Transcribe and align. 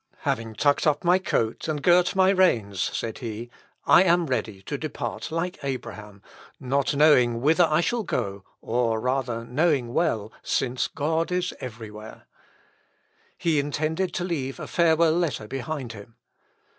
"Having 0.21 0.55
tucked 0.55 0.87
up 0.87 1.03
my 1.03 1.19
coat, 1.19 1.67
and 1.67 1.83
girt 1.83 2.15
my 2.15 2.31
reins," 2.31 2.81
said 2.81 3.19
he, 3.19 3.51
"I 3.85 4.01
am 4.01 4.25
ready 4.25 4.63
to 4.63 4.75
depart 4.75 5.29
like 5.31 5.63
Abraham; 5.63 6.23
not 6.59 6.95
knowing 6.95 7.39
whither 7.39 7.67
I 7.69 7.81
shall 7.81 8.01
go, 8.01 8.43
or 8.61 8.99
rather 8.99 9.45
knowing 9.45 9.93
well, 9.93 10.33
since 10.41 10.87
God 10.87 11.31
is 11.31 11.53
every 11.59 11.91
where." 11.91 12.23
He 13.37 13.59
intended 13.59 14.11
to 14.15 14.23
leave 14.23 14.59
a 14.59 14.65
farewell 14.65 15.13
letter 15.13 15.47
behind 15.47 15.93
him. 15.93 16.15